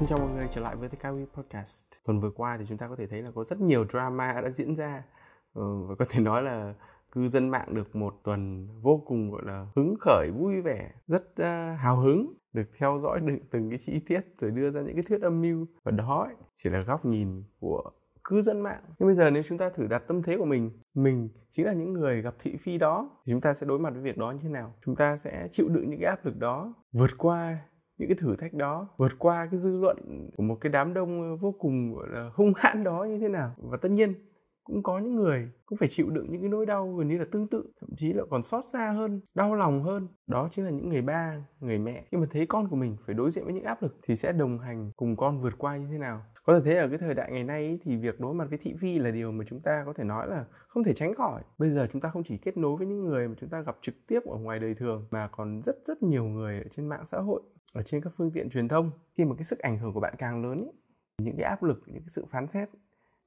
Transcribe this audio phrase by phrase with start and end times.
[0.00, 1.86] Xin chào mọi người trở lại với The Kawi Podcast.
[2.04, 4.50] Tuần vừa qua thì chúng ta có thể thấy là có rất nhiều drama đã
[4.50, 5.02] diễn ra
[5.54, 6.74] ừ, và có thể nói là
[7.12, 11.24] cư dân mạng được một tuần vô cùng gọi là hứng khởi, vui vẻ, rất
[11.40, 14.94] uh, hào hứng được theo dõi được từng cái chi tiết rồi đưa ra những
[14.94, 17.90] cái thuyết âm mưu và đó ấy, chỉ là góc nhìn của
[18.24, 18.82] cư dân mạng.
[18.98, 21.72] Nhưng bây giờ nếu chúng ta thử đặt tâm thế của mình, mình chính là
[21.72, 24.30] những người gặp thị phi đó thì chúng ta sẽ đối mặt với việc đó
[24.30, 24.74] như thế nào?
[24.84, 27.58] Chúng ta sẽ chịu đựng những cái áp lực đó, vượt qua
[28.00, 31.36] những cái thử thách đó, vượt qua cái dư luận của một cái đám đông
[31.36, 33.54] vô cùng, gọi là, hung hãn đó như thế nào?
[33.58, 34.14] Và tất nhiên
[34.64, 37.24] cũng có những người cũng phải chịu đựng những cái nỗi đau gần như là
[37.32, 40.08] tương tự thậm chí là còn xót xa hơn đau lòng hơn.
[40.26, 42.04] Đó chính là những người ba người mẹ.
[42.10, 44.32] Khi mà thấy con của mình phải đối diện với những áp lực thì sẽ
[44.32, 46.22] đồng hành cùng con vượt qua như thế nào?
[46.44, 48.58] Có thể thấy ở cái thời đại ngày nay ý, thì việc đối mặt với
[48.58, 51.42] thị phi là điều mà chúng ta có thể nói là không thể tránh khỏi.
[51.58, 53.76] Bây giờ chúng ta không chỉ kết nối với những người mà chúng ta gặp
[53.82, 57.04] trực tiếp ở ngoài đời thường mà còn rất rất nhiều người ở trên mạng
[57.04, 57.42] xã hội
[57.74, 58.90] ở trên các phương tiện truyền thông.
[59.18, 60.66] Khi mà cái sức ảnh hưởng của bạn càng lớn ý,
[61.18, 62.68] những cái áp lực những cái sự phán xét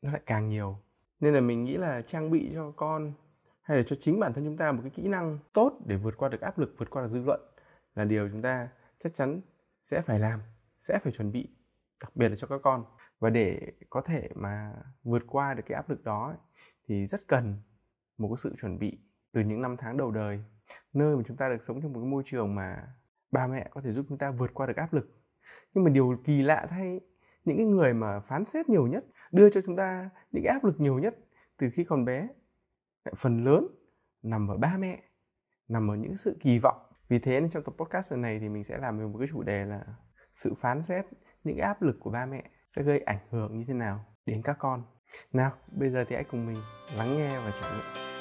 [0.01, 0.77] nó lại càng nhiều
[1.23, 3.13] nên là mình nghĩ là trang bị cho con
[3.61, 6.17] hay là cho chính bản thân chúng ta một cái kỹ năng tốt để vượt
[6.17, 7.41] qua được áp lực, vượt qua được dư luận
[7.95, 9.41] là điều chúng ta chắc chắn
[9.81, 10.39] sẽ phải làm,
[10.79, 11.47] sẽ phải chuẩn bị,
[12.01, 12.85] đặc biệt là cho các con.
[13.19, 16.35] Và để có thể mà vượt qua được cái áp lực đó
[16.87, 17.55] thì rất cần
[18.17, 18.99] một cái sự chuẩn bị
[19.31, 20.43] từ những năm tháng đầu đời,
[20.93, 22.87] nơi mà chúng ta được sống trong một cái môi trường mà
[23.31, 25.11] ba mẹ có thể giúp chúng ta vượt qua được áp lực.
[25.73, 26.99] Nhưng mà điều kỳ lạ thay,
[27.45, 30.63] những cái người mà phán xét nhiều nhất đưa cho chúng ta những cái áp
[30.63, 31.15] lực nhiều nhất
[31.57, 32.27] từ khi còn bé.
[33.15, 33.67] Phần lớn
[34.23, 35.03] nằm ở ba mẹ,
[35.67, 36.77] nằm ở những sự kỳ vọng.
[37.09, 39.27] Vì thế nên trong tập podcast lần này thì mình sẽ làm về một cái
[39.31, 39.85] chủ đề là
[40.33, 41.05] sự phán xét
[41.43, 44.41] những cái áp lực của ba mẹ sẽ gây ảnh hưởng như thế nào đến
[44.43, 44.83] các con.
[45.33, 46.57] Nào, bây giờ thì hãy cùng mình
[46.97, 48.12] lắng nghe và trải nghiệm.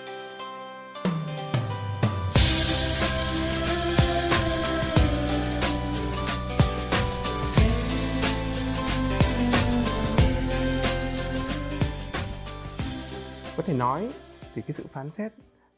[13.62, 14.12] Có thể nói
[14.54, 15.32] thì cái sự phán xét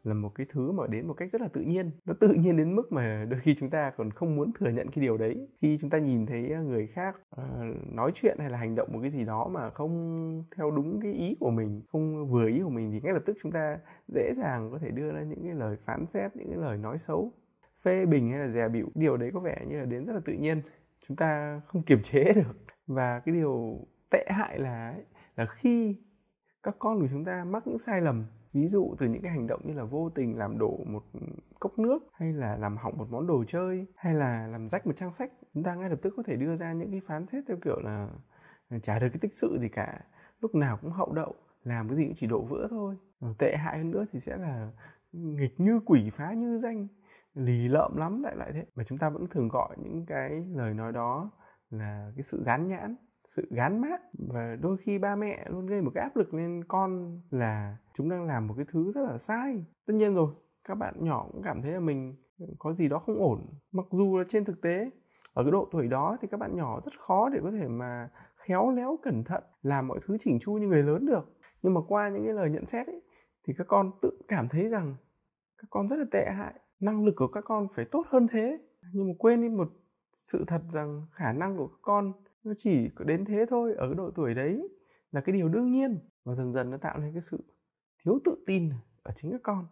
[0.05, 1.91] là một cái thứ mà đến một cách rất là tự nhiên.
[2.05, 4.91] Nó tự nhiên đến mức mà đôi khi chúng ta còn không muốn thừa nhận
[4.91, 5.49] cái điều đấy.
[5.62, 7.47] Khi chúng ta nhìn thấy người khác uh,
[7.93, 11.12] nói chuyện hay là hành động một cái gì đó mà không theo đúng cái
[11.12, 13.78] ý của mình không vừa ý của mình thì ngay lập tức chúng ta
[14.09, 16.99] dễ dàng có thể đưa ra những cái lời phán xét những cái lời nói
[16.99, 17.33] xấu
[17.83, 18.89] phê bình hay là dè bỉu.
[18.95, 20.62] Điều đấy có vẻ như là đến rất là tự nhiên.
[21.09, 22.56] Chúng ta không kiềm chế được.
[22.87, 23.78] Và cái điều
[24.11, 24.95] tệ hại là
[25.37, 25.97] là khi
[26.64, 29.47] các con của chúng ta mắc những sai lầm, ví dụ từ những cái hành
[29.47, 31.02] động như là vô tình làm đổ một
[31.60, 34.92] cốc nước, hay là làm hỏng một món đồ chơi, hay là làm rách một
[34.97, 37.44] trang sách, chúng ta ngay lập tức có thể đưa ra những cái phán xét
[37.48, 38.08] theo kiểu là
[38.69, 40.00] à, chả được cái tích sự gì cả,
[40.41, 42.97] lúc nào cũng hậu đậu, làm cái gì cũng chỉ đổ vỡ thôi.
[43.38, 44.70] Tệ hại hơn nữa thì sẽ là
[45.12, 46.88] nghịch như quỷ phá như danh,
[47.34, 48.66] lì lợm lắm lại lại thế.
[48.74, 51.30] Mà chúng ta vẫn thường gọi những cái lời nói đó
[51.70, 52.97] là cái sự dán nhãn
[53.28, 56.64] sự gán mát và đôi khi ba mẹ luôn gây một cái áp lực lên
[56.68, 59.64] con là chúng đang làm một cái thứ rất là sai.
[59.86, 62.16] Tất nhiên rồi, các bạn nhỏ cũng cảm thấy là mình
[62.58, 64.90] có gì đó không ổn, mặc dù là trên thực tế,
[65.34, 68.08] ở cái độ tuổi đó thì các bạn nhỏ rất khó để có thể mà
[68.36, 71.36] khéo léo, cẩn thận làm mọi thứ chỉnh chu như người lớn được.
[71.62, 73.02] Nhưng mà qua những cái lời nhận xét ấy,
[73.46, 74.94] thì các con tự cảm thấy rằng
[75.58, 78.58] các con rất là tệ hại, năng lực của các con phải tốt hơn thế.
[78.92, 79.68] Nhưng mà quên đi một
[80.12, 82.12] sự thật rằng khả năng của các con
[82.44, 84.69] nó chỉ có đến thế thôi ở cái độ tuổi đấy
[85.10, 87.44] là cái điều đương nhiên và dần dần nó tạo nên cái sự
[88.05, 88.71] thiếu tự tin
[89.03, 89.66] ở chính các con.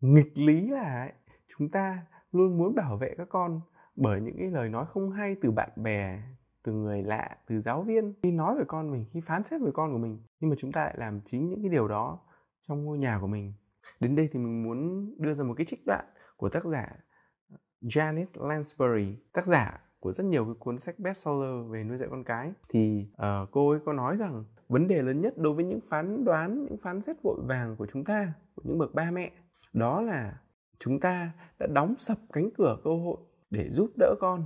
[0.00, 1.12] Nghịch lý là ấy,
[1.48, 3.60] chúng ta luôn muốn bảo vệ các con
[3.96, 6.22] bởi những cái lời nói không hay từ bạn bè
[6.62, 8.14] từ người lạ từ giáo viên.
[8.22, 10.72] Khi nói về con mình khi phán xét về con của mình nhưng mà chúng
[10.72, 12.20] ta lại làm chính những cái điều đó
[12.68, 13.52] trong ngôi nhà của mình.
[14.00, 16.04] Đến đây thì mình muốn đưa ra một cái trích đoạn
[16.36, 16.96] của tác giả
[17.82, 22.24] Janet Lansbury tác giả của rất nhiều cái cuốn sách bestseller về nuôi dạy con
[22.24, 22.52] cái.
[22.68, 26.24] Thì uh, cô ấy có nói rằng vấn đề lớn nhất đối với những phán
[26.24, 29.32] đoán những phán xét vội vàng của chúng ta của những bậc ba mẹ
[29.72, 30.40] đó là
[30.78, 33.16] chúng ta đã đóng sập cánh cửa cơ hội
[33.50, 34.44] để giúp đỡ con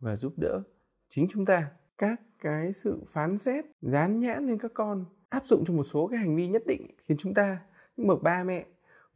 [0.00, 0.62] và giúp đỡ
[1.08, 1.70] chính chúng ta.
[1.98, 6.06] Các cái sự phán xét dán nhãn lên các con áp dụng cho một số
[6.06, 7.58] cái hành vi nhất định khiến chúng ta
[7.96, 8.66] những bậc ba mẹ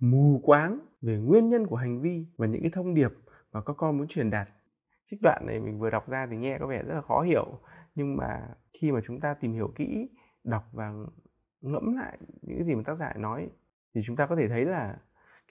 [0.01, 3.13] mù quáng về nguyên nhân của hành vi và những cái thông điệp
[3.53, 4.49] mà các con muốn truyền đạt
[5.11, 7.59] trích đoạn này mình vừa đọc ra thì nghe có vẻ rất là khó hiểu.
[7.95, 8.49] Nhưng mà
[8.81, 10.09] khi mà chúng ta tìm hiểu kỹ,
[10.45, 10.93] đọc và
[11.61, 13.51] ngẫm lại những cái gì mà tác giả nói,
[13.95, 14.99] thì chúng ta có thể thấy là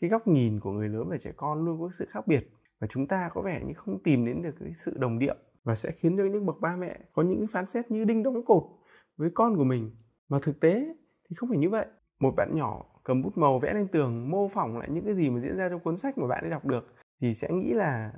[0.01, 2.49] cái góc nhìn của người lớn và trẻ con luôn có sự khác biệt.
[2.79, 5.75] Và chúng ta có vẻ như không tìm đến được cái sự đồng điệu và
[5.75, 8.63] sẽ khiến cho những bậc ba mẹ có những phán xét như đinh đóng cột
[9.17, 9.95] với con của mình.
[10.29, 10.95] Mà thực tế
[11.29, 11.85] thì không phải như vậy.
[12.19, 15.29] Một bạn nhỏ cầm bút màu vẽ lên tường, mô phỏng lại những cái gì
[15.29, 18.13] mà diễn ra trong cuốn sách mà bạn ấy đọc được, thì sẽ nghĩ là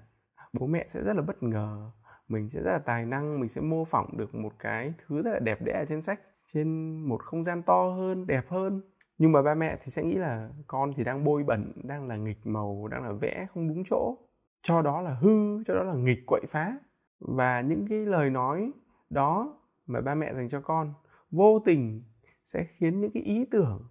[0.60, 1.92] bố mẹ sẽ rất là bất ngờ.
[2.28, 5.32] Mình sẽ rất là tài năng, mình sẽ mô phỏng được một cái thứ rất
[5.32, 6.20] là đẹp đẽ ở trên sách,
[6.54, 8.82] trên một không gian to hơn, đẹp hơn.
[9.18, 12.16] Nhưng mà ba mẹ thì sẽ nghĩ là con thì đang bôi bẩn, đang là
[12.16, 14.18] nghịch màu, đang là vẽ không đúng chỗ.
[14.62, 16.78] Cho đó là hư, cho đó là nghịch quậy phá.
[17.20, 18.72] Và những cái lời nói
[19.10, 20.94] đó mà ba mẹ dành cho con
[21.32, 22.04] vô tình
[22.46, 23.88] sẽ khiến những cái ý tưởng,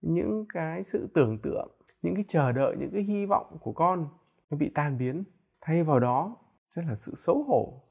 [0.00, 1.70] những cái sự tưởng tượng,
[2.02, 4.08] những cái chờ đợi, những cái hy vọng của con
[4.50, 5.24] nó bị tan biến
[5.62, 6.36] thay vào đó
[6.66, 7.82] sẽ là sự xấu hổ,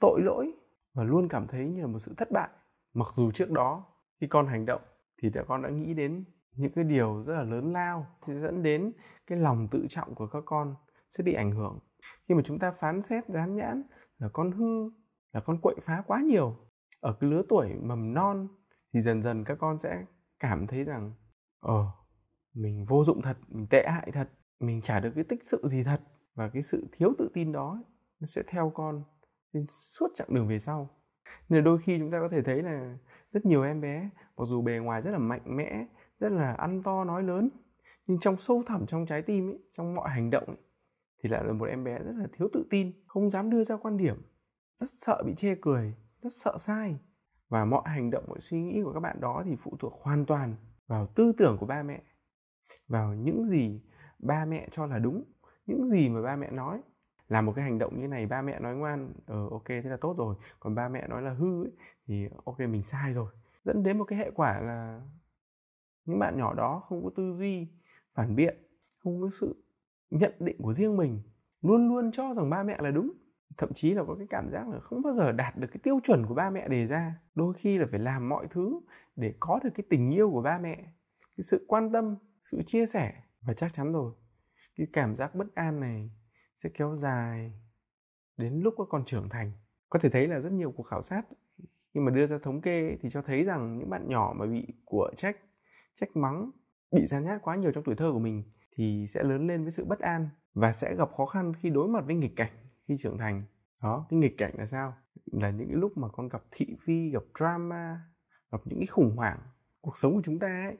[0.00, 0.52] tội lỗi
[0.94, 2.48] và luôn cảm thấy như là một sự thất bại.
[2.94, 3.86] Mặc dù trước đó
[4.20, 4.82] khi con hành động
[5.22, 8.62] thì đã con đã nghĩ đến những cái điều rất là lớn lao, sẽ dẫn
[8.62, 8.92] đến
[9.26, 10.74] cái lòng tự trọng của các con
[11.10, 11.78] sẽ bị ảnh hưởng.
[12.28, 13.82] Khi mà chúng ta phán xét, dán nhãn
[14.18, 14.90] là con hư,
[15.32, 16.56] là con quậy phá quá nhiều.
[17.00, 18.48] Ở cái lứa tuổi mầm non
[18.92, 20.04] thì dần dần các con sẽ
[20.38, 21.12] cảm thấy rằng
[21.60, 21.86] ờ
[22.54, 24.28] mình vô dụng thật, mình tệ hại thật,
[24.60, 26.00] mình chả được cái tích sự gì thật
[26.34, 27.82] và cái sự thiếu tự tin đó
[28.20, 29.04] nó sẽ theo con
[29.52, 30.88] trên suốt chặng đường về sau.
[31.48, 32.98] Nên đôi khi chúng ta có thể thấy là
[33.28, 35.86] rất nhiều em bé mặc dù bề ngoài rất là mạnh mẽ
[36.18, 37.48] rất là ăn to nói lớn
[38.06, 40.56] nhưng trong sâu thẳm trong trái tim ấy, trong mọi hành động ấy,
[41.22, 43.76] thì lại là một em bé rất là thiếu tự tin không dám đưa ra
[43.76, 44.22] quan điểm
[44.80, 46.98] rất sợ bị chê cười rất sợ sai.
[47.48, 50.26] Và mọi hành động mọi suy nghĩ của các bạn đó thì phụ thuộc hoàn
[50.26, 50.56] toàn
[50.86, 52.02] vào tư tưởng của ba mẹ
[52.88, 53.82] vào những gì
[54.18, 55.24] ba mẹ cho là đúng
[55.70, 56.80] những gì mà ba mẹ nói.
[57.28, 59.96] Làm một cái hành động như này ba mẹ nói ngoan ờ ok thế là
[60.00, 60.36] tốt rồi.
[60.60, 61.72] Còn ba mẹ nói là hư ấy,
[62.06, 63.32] thì ok mình sai rồi.
[63.64, 65.00] Dẫn đến một cái hệ quả là
[66.04, 67.68] những bạn nhỏ đó không có tư duy
[68.14, 68.56] phản biện
[68.98, 69.64] không có sự
[70.10, 71.22] nhận định của riêng mình
[71.62, 73.12] luôn luôn cho rằng ba mẹ là đúng.
[73.58, 76.00] Thậm chí là có cái cảm giác là không bao giờ đạt được cái tiêu
[76.02, 77.14] chuẩn của ba mẹ đề ra.
[77.34, 78.80] Đôi khi là phải làm mọi thứ
[79.16, 80.76] để có được cái tình yêu của ba mẹ
[81.36, 82.16] cái sự quan tâm
[82.50, 83.12] sự chia sẻ
[83.42, 84.12] và chắc chắn rồi
[84.80, 86.10] cái cảm giác bất an này
[86.56, 87.52] sẽ kéo dài
[88.36, 89.52] đến lúc các con trưởng thành.
[89.90, 91.22] Có thể thấy là rất nhiều cuộc khảo sát,
[91.94, 94.66] khi mà đưa ra thống kê thì cho thấy rằng những bạn nhỏ mà bị
[94.84, 95.36] của trách
[95.94, 96.50] trách mắng,
[96.92, 98.42] bị gian nhát quá nhiều trong tuổi thơ của mình
[98.76, 101.88] thì sẽ lớn lên với sự bất an và sẽ gặp khó khăn khi đối
[101.88, 102.52] mặt với nghịch cảnh
[102.88, 103.44] khi trưởng thành.
[103.82, 104.94] Đó, cái nghịch cảnh là sao?
[105.32, 108.00] Là những cái lúc mà con gặp thị phi, gặp drama,
[108.52, 109.38] gặp những cái khủng hoảng.
[109.80, 110.76] Cuộc sống của chúng ta ấy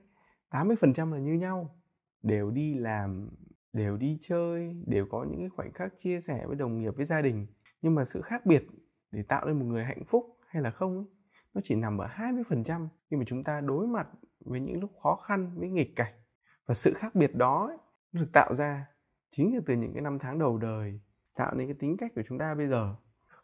[0.50, 1.80] 80% là như nhau,
[2.22, 3.30] đều đi làm
[3.72, 7.04] đều đi chơi đều có những cái khoảnh khắc chia sẻ với đồng nghiệp với
[7.04, 7.46] gia đình.
[7.82, 8.66] Nhưng mà sự khác biệt
[9.10, 11.06] để tạo nên một người hạnh phúc hay là không ấy,
[11.54, 15.16] nó chỉ nằm ở 20% khi mà chúng ta đối mặt với những lúc khó
[15.16, 16.12] khăn với nghịch cảnh.
[16.66, 17.76] Và sự khác biệt đó ấy,
[18.12, 18.86] nó được tạo ra
[19.30, 21.00] chính là từ những cái năm tháng đầu đời
[21.34, 22.94] tạo nên cái tính cách của chúng ta bây giờ.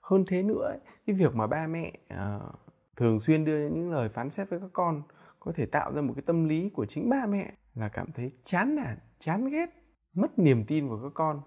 [0.01, 2.55] Hơn thế nữa ấy, cái việc mà ba mẹ uh,
[2.97, 5.03] thường xuyên đưa những lời phán xét với các con
[5.41, 8.33] có thể tạo ra một cái tâm lý của chính ba mẹ là cảm thấy
[8.43, 9.86] chán nản chán ghét
[10.17, 11.41] mất niềm tin của các con,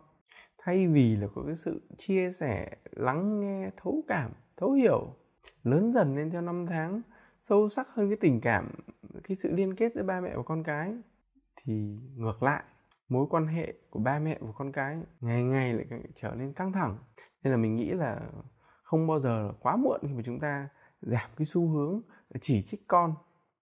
[0.58, 5.16] thay vì là có cái sự chia sẻ, lắng nghe, thấu cảm, thấu hiểu,
[5.64, 7.02] lớn dần lên theo năm tháng,
[7.40, 8.72] sâu sắc hơn cái tình cảm,
[9.24, 10.94] cái sự liên kết giữa ba mẹ và con cái,
[11.56, 12.64] thì ngược lại,
[13.10, 15.86] mối quan hệ của ba mẹ và con cái ngày ngày lại
[16.16, 16.98] trở nên căng thẳng.
[17.44, 18.22] Nên là mình nghĩ là
[18.84, 20.70] không bao giờ là quá muộn khi mà chúng ta
[21.02, 22.02] giảm cái xu hướng
[22.42, 23.16] chỉ trích con,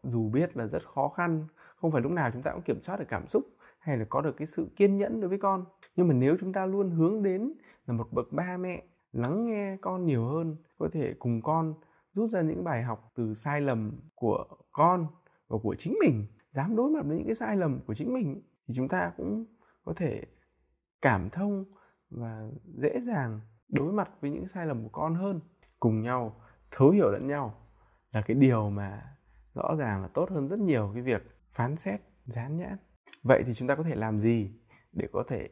[0.03, 2.99] dù biết là rất khó khăn, không phải lúc nào chúng ta cũng kiểm soát
[2.99, 3.43] được cảm xúc
[3.87, 5.65] hay là có được cái sự kiên nhẫn đối với con.
[5.95, 7.53] Nhưng mà nếu chúng ta luôn hướng đến
[7.85, 11.73] là một bậc ba mẹ, lắng nghe con nhiều hơn, có thể cùng con
[12.13, 15.07] rút ra những bài học từ sai lầm của con
[15.47, 18.41] và của chính mình, dám đối mặt với những cái sai lầm của chính mình,
[18.67, 19.45] thì chúng ta cũng
[19.85, 20.23] có thể
[21.01, 21.65] cảm thông
[22.09, 23.39] và dễ dàng
[23.69, 25.39] đối mặt với những sai lầm của con hơn.
[25.79, 26.41] Cùng nhau
[26.71, 27.53] thấu hiểu lẫn nhau
[28.11, 29.15] là cái điều mà
[29.53, 32.77] rõ ràng là tốt hơn rất nhiều cái việc phán xét, dán nhãn
[33.23, 34.51] vậy thì chúng ta có thể làm gì
[34.91, 35.49] để có thể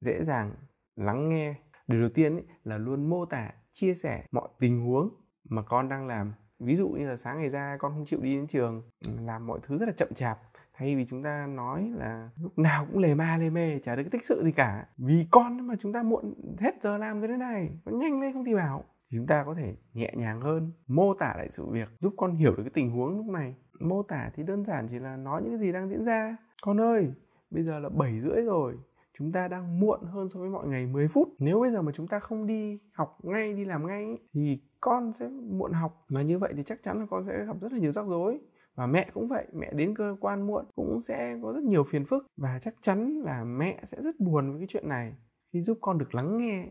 [0.00, 0.52] dễ dàng
[0.96, 1.54] lắng nghe?
[1.86, 5.10] Điều đầu tiên ý, là luôn mô tả chia sẻ mọi tình huống
[5.48, 6.32] mà con đang làm.
[6.58, 8.82] Ví dụ như là sáng ngày ra con không chịu đi đến trường
[9.20, 10.38] làm mọi thứ rất là chậm chạp.
[10.74, 14.02] Thay vì chúng ta nói là lúc nào cũng lề ma lề mề chả được
[14.02, 14.86] cái tích sự gì cả.
[14.96, 18.44] Vì con mà chúng ta muộn hết giờ làm thế này con nhanh lên không
[18.44, 18.84] thì bảo.
[19.10, 22.56] Chúng ta có thể nhẹ nhàng hơn mô tả lại sự việc giúp con hiểu
[22.56, 23.54] được cái tình huống lúc này.
[23.80, 26.80] Mô tả thì đơn giản chỉ là nói những cái gì đang diễn ra con
[26.80, 27.12] ơi,
[27.50, 28.76] bây giờ là 7 rưỡi rồi,
[29.18, 31.28] chúng ta đang muộn hơn so với mọi ngày 10 phút.
[31.38, 35.12] Nếu bây giờ mà chúng ta không đi học ngay, đi làm ngay thì con
[35.12, 36.04] sẽ muộn học.
[36.08, 38.38] Mà như vậy thì chắc chắn là con sẽ gặp rất là nhiều rắc rối.
[38.74, 42.04] Và mẹ cũng vậy, mẹ đến cơ quan muộn cũng sẽ có rất nhiều phiền
[42.04, 42.26] phức.
[42.36, 45.16] Và chắc chắn là mẹ sẽ rất buồn với cái chuyện này.
[45.52, 46.66] Khi giúp con được lắng nghe,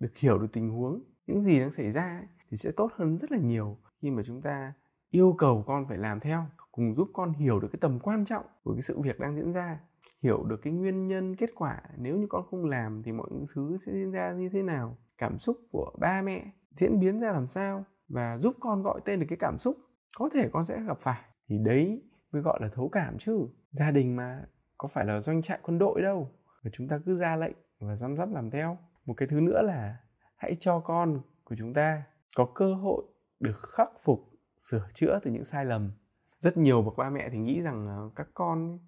[0.00, 3.32] được hiểu được tình huống, những gì đang xảy ra thì sẽ tốt hơn rất
[3.32, 3.78] là nhiều.
[4.02, 4.72] Khi mà chúng ta
[5.10, 8.44] yêu cầu con phải làm theo, cùng giúp con hiểu được cái tầm quan trọng
[8.64, 9.80] của cái sự việc đang diễn ra,
[10.22, 11.82] hiểu được cái nguyên nhân, kết quả.
[11.96, 15.38] Nếu như con không làm thì mọi thứ sẽ diễn ra như thế nào, cảm
[15.38, 19.26] xúc của ba mẹ diễn biến ra làm sao và giúp con gọi tên được
[19.28, 19.76] cái cảm xúc
[20.16, 21.20] có thể con sẽ gặp phải.
[21.48, 22.02] Thì đấy
[22.32, 23.48] mới gọi là thấu cảm chứ.
[23.70, 24.42] Gia đình mà
[24.78, 26.28] có phải là doanh trại quân đội đâu
[26.64, 28.78] và chúng ta cứ ra lệnh và răm rắp làm theo.
[29.06, 29.96] Một cái thứ nữa là
[30.36, 32.02] hãy cho con của chúng ta
[32.36, 33.04] có cơ hội
[33.40, 34.29] được khắc phục
[34.68, 35.90] sửa chữa từ những sai lầm.
[36.38, 38.78] Rất nhiều bậc ba mẹ thì nghĩ rằng ờ, các con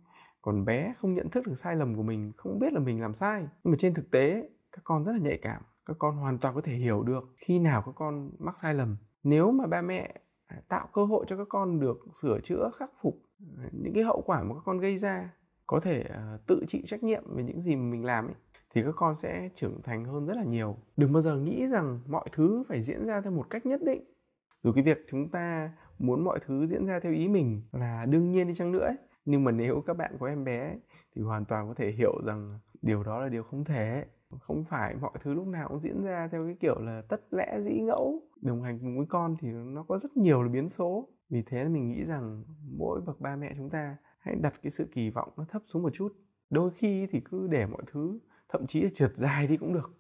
[0.43, 3.15] còn bé không nhận thức được sai lầm của mình, không biết là mình làm
[3.15, 3.43] sai.
[3.65, 6.55] Nhưng mà trên thực tế, các con rất là nhạy cảm, các con hoàn toàn
[6.55, 8.97] có thể hiểu được khi nào các con mắc sai lầm.
[9.23, 10.15] Nếu mà ba mẹ
[10.47, 13.23] à, tạo cơ hội cho các con được sửa chữa, khắc phục
[13.59, 15.31] à, những cái hậu quả mà các con gây ra,
[15.67, 18.35] có thể ờ, tự chịu trách nhiệm về những gì mà mình làm ấy,
[18.75, 20.77] thì các con sẽ trưởng thành hơn rất là nhiều.
[20.97, 24.05] Đừng bao giờ nghĩ rằng mọi thứ phải diễn ra theo một cách nhất định
[24.63, 28.31] dù cái việc chúng ta muốn mọi thứ diễn ra theo ý mình là đương
[28.31, 30.79] nhiên đi chăng nữa ấy, nhưng mà nếu các bạn có em bé
[31.15, 34.05] thì hoàn toàn có thể hiểu rằng điều đó là điều không thể.
[34.41, 37.61] Không phải mọi thứ lúc nào cũng diễn ra theo cái kiểu là tất lẽ
[37.61, 38.23] dĩ ngẫu.
[38.43, 41.09] Đồng hành cùng với con thì nó có rất nhiều là biến số.
[41.31, 42.45] Vì thế mình nghĩ rằng
[42.79, 45.83] mỗi bậc ba mẹ chúng ta hãy đặt cái sự kỳ vọng nó thấp xuống
[45.83, 46.13] một chút.
[46.51, 49.95] Đôi khi thì cứ để mọi thứ thậm chí là trượt dài đi cũng được.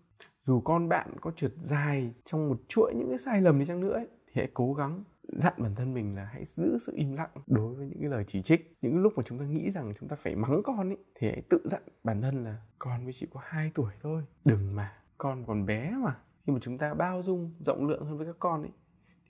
[0.46, 3.80] Dù con bạn có trượt dài trong một chuỗi những cái sai lầm đi chăng
[3.80, 4.08] nữa ấy,
[4.40, 7.86] hãy cố gắng dặn bản thân mình là hãy giữ sự im lặng đối với
[7.86, 8.76] những cái lời chỉ trích.
[8.82, 11.42] Những lúc mà chúng ta nghĩ rằng chúng ta phải mắng con ấy thì hãy
[11.50, 15.44] tự dặn bản thân là, con với chỉ có 2 tuổi thôi, đừng mà, con
[15.46, 16.16] còn bé mà.
[16.46, 18.70] Khi mà chúng ta bao dung, rộng lượng hơn với các con ấy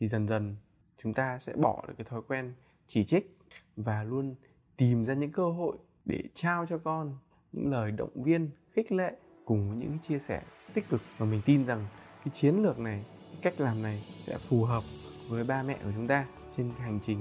[0.00, 0.56] thì dần dần
[1.02, 2.54] chúng ta sẽ bỏ được cái thói quen
[2.86, 3.38] chỉ trích
[3.76, 4.34] và luôn
[4.76, 7.16] tìm ra những cơ hội để trao cho con
[7.52, 10.42] những lời động viên, khích lệ cùng với những chia sẻ
[10.74, 11.00] tích cực.
[11.18, 11.86] Và mình tin rằng
[12.24, 13.04] cái chiến lược này
[13.42, 14.82] cách làm này sẽ phù hợp
[15.28, 17.18] với ba mẹ của chúng ta trên hành trình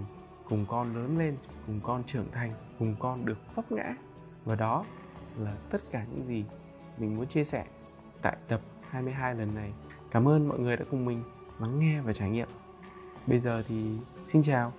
[0.49, 1.37] cùng con lớn lên,
[1.67, 3.95] cùng con trưởng thành, cùng con được vấp ngã.
[4.45, 4.85] Và đó
[5.37, 6.45] là tất cả những gì
[6.97, 7.65] mình muốn chia sẻ
[8.21, 9.73] tại tập 22 lần này.
[10.11, 11.23] Cảm ơn mọi người đã cùng mình
[11.59, 12.47] lắng nghe và trải nghiệm.
[13.27, 14.73] Bây giờ thì xin chào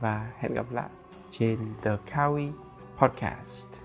[0.00, 0.88] và hẹn gặp lại
[1.30, 2.50] trên The Kawi
[2.98, 3.83] Podcast.